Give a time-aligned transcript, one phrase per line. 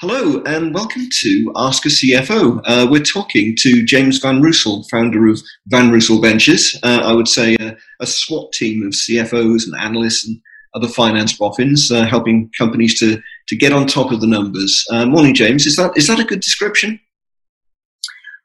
[0.00, 2.62] Hello and welcome to Ask a CFO.
[2.64, 6.74] Uh, we're talking to James Van Roosel, founder of Van Roosel Ventures.
[6.82, 10.40] Uh, I would say a, a, SWAT team of CFOs and analysts and
[10.74, 14.86] other finance boffins, uh, helping companies to to get on top of the numbers.
[14.90, 15.66] Uh, morning, James.
[15.66, 16.98] Is that is that a good description?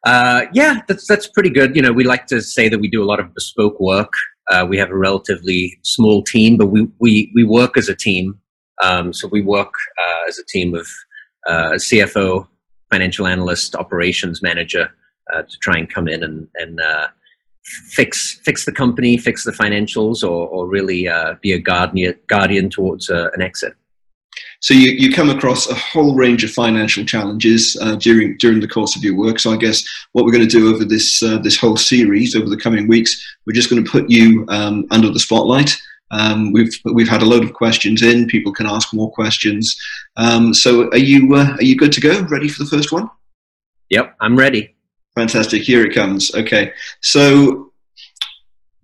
[0.05, 1.73] Uh, yeah, that's that's pretty good.
[1.73, 4.11] You know, we like to say that we do a lot of bespoke work.
[4.51, 8.41] Uh, we have a relatively small team, but we we we work as a team.
[8.83, 9.73] Um, so we work
[10.27, 10.85] as a team of
[11.47, 12.47] CFO,
[12.91, 14.89] financial analyst, operations manager
[15.33, 17.07] uh, to try and come in and, and uh,
[17.63, 22.69] fix fix the company, fix the financials, or, or really uh, be a guardian guardian
[22.69, 23.73] towards uh, an exit.
[24.59, 28.67] So you, you come across a whole range of financial challenges uh, during during the
[28.67, 29.39] course of your work.
[29.39, 32.49] So I guess what we're going to do over this uh, this whole series over
[32.49, 33.11] the coming weeks,
[33.45, 35.75] we're just going to put you um, under the spotlight
[36.11, 38.27] um, we've we've had a load of questions in.
[38.27, 39.75] People can ask more questions.
[40.17, 42.21] Um, so, are you uh, are you good to go?
[42.23, 43.09] Ready for the first one?
[43.89, 44.75] Yep, I'm ready.
[45.15, 45.63] Fantastic.
[45.63, 46.33] Here it comes.
[46.35, 47.71] Okay, so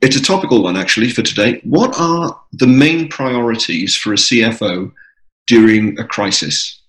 [0.02, 1.62] it's a topical one actually for today.
[1.64, 4.92] What are the main priorities for a CFO
[5.48, 6.82] during a crisis?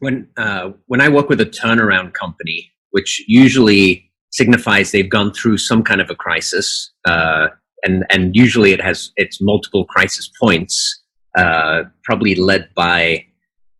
[0.00, 5.58] When uh, when I work with a turnaround company, which usually signifies they've gone through
[5.58, 6.92] some kind of a crisis.
[7.04, 7.48] Uh,
[7.84, 11.02] and and usually it has its multiple crisis points,
[11.36, 13.24] uh, probably led by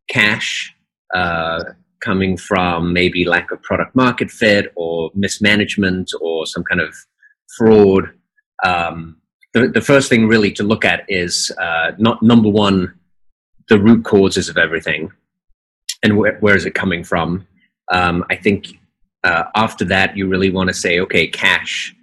[0.09, 0.75] cash
[1.15, 1.65] uh,
[2.01, 6.95] coming from maybe lack of product market fit or mismanagement or some kind of
[7.57, 8.11] fraud.
[8.65, 9.17] Um,
[9.53, 12.95] the, the first thing really to look at is uh, not number one,
[13.69, 15.11] the root causes of everything,
[16.03, 17.47] and where, where is it coming from?
[17.92, 18.79] Um, I think
[19.25, 21.95] uh, after that, you really want to say, okay, cash.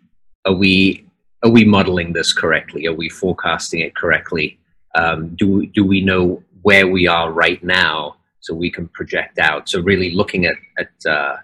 [0.46, 1.07] Are we
[1.44, 2.88] are we modeling this correctly?
[2.88, 4.60] Are we forecasting it correctly?
[4.96, 9.70] Um, do do we know where we are right now so we can project out?
[9.70, 11.38] So really looking at at uh,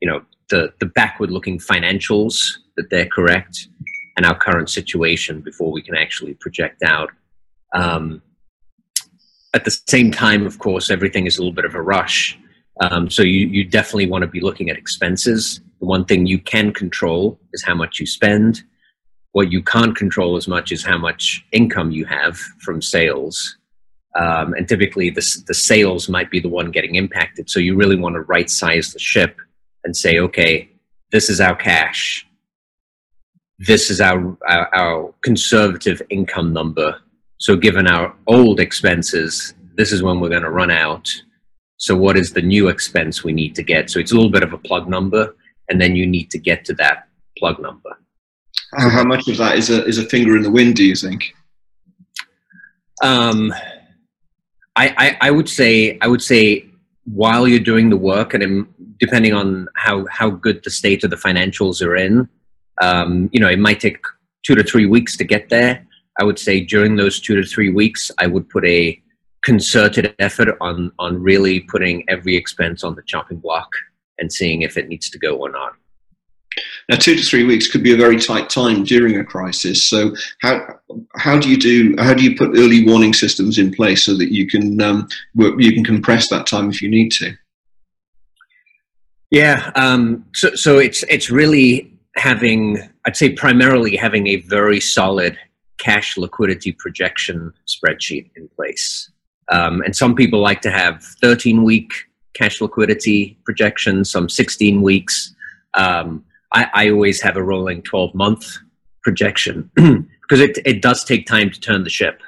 [0.00, 3.68] you know the the backward looking financials that they're correct
[4.16, 7.10] and our current situation before we can actually project out.
[7.72, 8.22] Um,
[9.54, 12.38] at the same time, of course, everything is a little bit of a rush.
[12.80, 15.60] Um, so you, you definitely want to be looking at expenses.
[15.80, 18.62] The one thing you can control is how much you spend
[19.36, 23.58] what you can't control as much is how much income you have from sales.
[24.18, 27.50] Um, and typically, the, the sales might be the one getting impacted.
[27.50, 29.36] So you really want to right size the ship
[29.84, 30.70] and say, okay,
[31.12, 32.26] this is our cash.
[33.58, 36.98] This is our, our, our conservative income number.
[37.36, 41.10] So, given our old expenses, this is when we're going to run out.
[41.76, 43.90] So, what is the new expense we need to get?
[43.90, 45.36] So, it's a little bit of a plug number,
[45.68, 47.98] and then you need to get to that plug number.
[48.74, 50.76] How, how much of that is a is a finger in the wind?
[50.76, 51.34] Do you think?
[53.02, 53.52] Um,
[54.74, 56.66] I, I, I would say I would say
[57.04, 58.66] while you're doing the work, and
[58.98, 62.28] depending on how how good the state of the financials are in,
[62.82, 63.98] um, you know, it might take
[64.44, 65.86] two to three weeks to get there.
[66.18, 69.00] I would say during those two to three weeks, I would put a
[69.44, 73.68] concerted effort on on really putting every expense on the chopping block
[74.18, 75.74] and seeing if it needs to go or not.
[76.88, 79.88] Now, two to three weeks could be a very tight time during a crisis.
[79.88, 80.60] So, how
[81.16, 84.32] how do you do how do you put early warning systems in place so that
[84.32, 87.36] you can um, work, you can compress that time if you need to?
[89.30, 95.36] Yeah, um, so so it's it's really having I'd say primarily having a very solid
[95.78, 99.10] cash liquidity projection spreadsheet in place.
[99.52, 101.92] Um, and some people like to have 13 week
[102.36, 105.34] cash liquidity projections, some 16 weeks.
[105.74, 108.58] Um, I, I always have a rolling 12 month
[109.02, 112.20] projection because it, it does take time to turn the ship.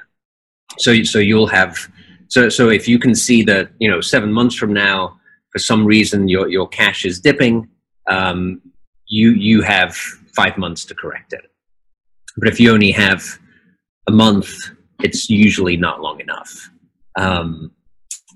[0.77, 1.77] So, so you'll have,
[2.27, 5.19] so, so if you can see that, you know, seven months from now,
[5.51, 7.67] for some reason your, your cash is dipping,
[8.07, 8.61] um,
[9.07, 9.95] you, you have
[10.35, 11.51] five months to correct it.
[12.37, 13.39] But if you only have
[14.07, 14.53] a month,
[15.01, 16.69] it's usually not long enough.
[17.17, 17.71] Um,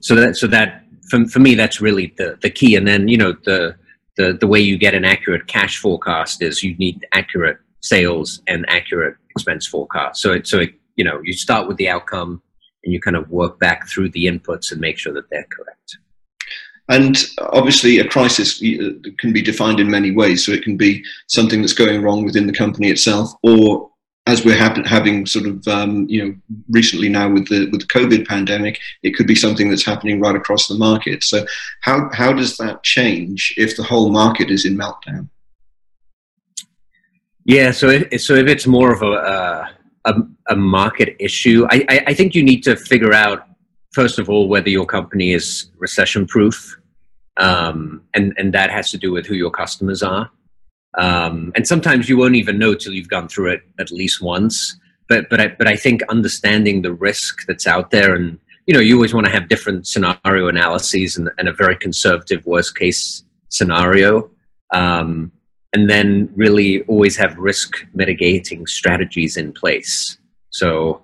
[0.02, 2.76] so that, so that, for, for me, that's really the, the key.
[2.76, 3.76] And then, you know, the,
[4.18, 8.66] the, the way you get an accurate cash forecast is you need accurate sales and
[8.70, 10.22] accurate expense forecast.
[10.22, 12.42] So it, so it, you know, you start with the outcome
[12.84, 15.98] and you kind of work back through the inputs and make sure that they're correct.
[16.90, 20.46] And obviously, a crisis uh, can be defined in many ways.
[20.46, 23.90] So it can be something that's going wrong within the company itself, or
[24.26, 26.36] as we're ha- having sort of um, you know
[26.70, 30.36] recently now with the with the COVID pandemic, it could be something that's happening right
[30.36, 31.24] across the market.
[31.24, 31.46] So
[31.82, 35.30] how how does that change if the whole market is in meltdown?
[37.46, 39.70] Yeah, so if, so if it's more of a
[40.06, 40.14] a,
[40.50, 43.48] a market issue, I, I, I think you need to figure out
[43.94, 46.78] first of all, whether your company is recession proof,
[47.38, 50.30] um, and and that has to do with who your customers are.
[50.98, 54.78] Um, and sometimes you won't even know till you've gone through it at least once.
[55.10, 58.80] But but I, but I think understanding the risk that's out there, and you know,
[58.80, 63.24] you always want to have different scenario analyses and, and a very conservative worst case
[63.50, 64.30] scenario.
[64.74, 65.32] Um,
[65.74, 70.18] and then really always have risk mitigating strategies in place.
[70.52, 71.04] So,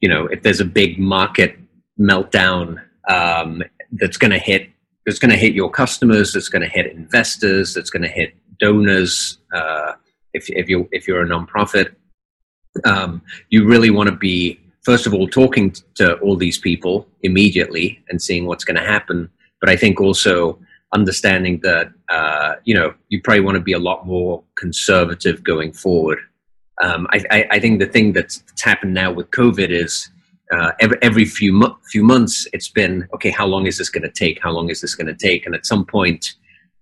[0.00, 1.56] you know, if there's a big market
[2.00, 3.62] meltdown um,
[3.92, 4.70] that's going to hit,
[5.04, 8.34] that's going to hit your customers, that's going to hit investors, that's going to hit
[8.58, 9.38] donors.
[9.52, 9.92] Uh,
[10.34, 11.94] if if you if you're a nonprofit,
[12.84, 18.02] um, you really want to be first of all talking to all these people immediately
[18.08, 19.28] and seeing what's going to happen.
[19.60, 20.58] But I think also
[20.94, 25.72] understanding that uh, you know you probably want to be a lot more conservative going
[25.72, 26.18] forward.
[26.80, 30.08] Um, I, I, I, think the thing that's, that's, happened now with COVID is
[30.52, 33.30] uh, every, every few mo- few months it's been okay.
[33.30, 34.40] How long is this going to take?
[34.40, 35.44] How long is this going to take?
[35.44, 36.34] And at some point,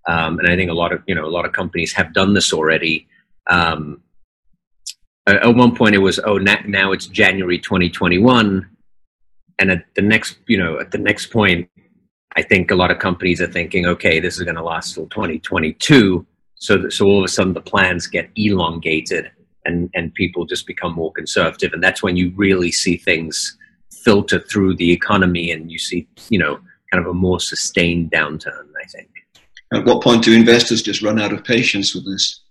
[0.07, 2.33] um, and I think a lot of you know a lot of companies have done
[2.33, 3.07] this already.
[3.49, 4.01] Um,
[5.25, 8.67] at one point, it was oh now, now it's January 2021,
[9.59, 11.69] and at the next you know at the next point
[12.37, 15.07] I think a lot of companies are thinking, okay, this is going to last till
[15.07, 16.25] 2022.
[16.53, 19.31] So, so all of a sudden the plans get elongated
[19.65, 21.73] and, and people just become more conservative.
[21.73, 23.57] And that's when you really see things
[23.91, 26.59] filter through the economy and you see, you know,
[26.91, 29.09] kind of a more sustained downturn, I think.
[29.73, 32.41] At what point do investors just run out of patience with this?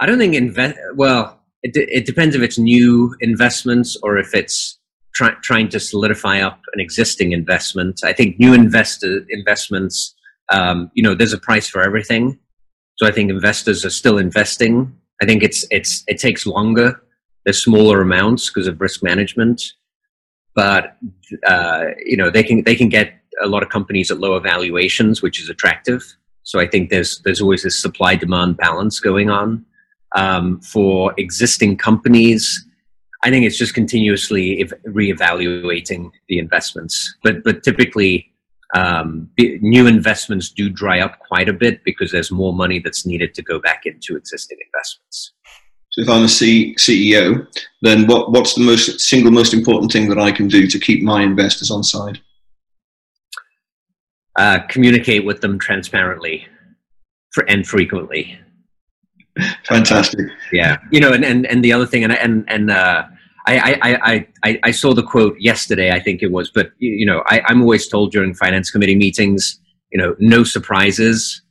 [0.00, 4.78] I don't think invest, well, it, it depends if it's new investments or if it's
[5.14, 8.00] try, trying to solidify up an existing investment.
[8.04, 10.14] I think new investor investments,
[10.52, 12.38] um, you know, there's a price for everything.
[12.96, 14.92] So I think investors are still investing.
[15.20, 17.00] I think it's it's it takes longer.
[17.44, 19.62] There's smaller amounts because of risk management,
[20.54, 20.96] but
[21.46, 23.12] uh, you know they can they can get
[23.42, 26.02] a lot of companies at lower valuations, which is attractive.
[26.42, 29.64] So I think there's there's always this supply demand balance going on
[30.16, 32.68] um, for existing companies
[33.24, 37.16] I think it's just continuously reevaluating the investments.
[37.22, 38.30] But but typically,
[38.74, 43.34] um, new investments do dry up quite a bit because there's more money that's needed
[43.34, 45.32] to go back into existing investments.
[45.90, 47.46] So if I'm a C- CEO,
[47.80, 51.02] then what, what's the most single most important thing that I can do to keep
[51.02, 52.20] my investors on side?
[54.38, 56.46] Uh, communicate with them transparently
[57.32, 58.38] for, and frequently.
[59.66, 60.26] Fantastic.
[60.52, 63.02] Yeah, you know, and and, and the other thing, and and and uh,
[63.46, 67.22] I, I I I saw the quote yesterday, I think it was, but you know,
[67.26, 69.58] I, I'm always told during finance committee meetings,
[69.92, 71.42] you know, no surprises.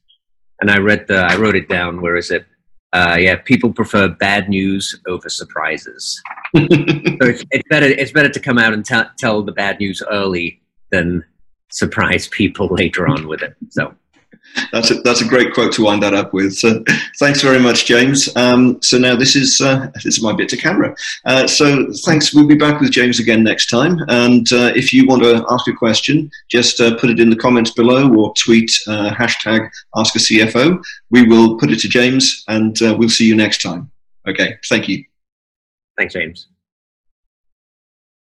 [0.61, 2.01] And I read the, I wrote it down.
[2.01, 2.45] Where is it?
[2.93, 6.21] Uh, yeah, people prefer bad news over surprises.
[6.55, 7.85] so it's, it's, better.
[7.85, 10.61] It's better to come out and t- tell the bad news early
[10.91, 11.23] than
[11.69, 13.55] surprise people later on with it.
[13.69, 13.93] So
[14.71, 16.53] that's a, that's a great quote to wind that up with.
[16.53, 16.83] So,
[17.19, 18.35] thanks very much, James.
[18.35, 20.95] Um, so now this is uh, this is my bit to camera.
[21.25, 22.33] Uh, so thanks.
[22.33, 23.99] We'll be back with James again next time.
[24.07, 27.35] And uh, if you want to ask a question, just uh, put it in the
[27.35, 30.83] comments below or tweet uh, hashtag Ask a CFO.
[31.09, 33.89] We will put it to James, and uh, we'll see you next time.
[34.27, 34.57] Okay.
[34.67, 35.03] Thank you.
[35.97, 36.47] Thanks, James.